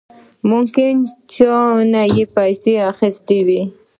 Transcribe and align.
ممکن 0.49 0.93
د 1.03 1.05
چانه 1.33 2.03
يې 2.15 2.25
پيسې 2.35 2.73
اخېستې 2.91 3.39
وي. 3.47 3.61